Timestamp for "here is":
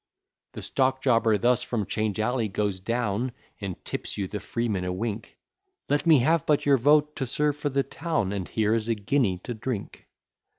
8.49-8.87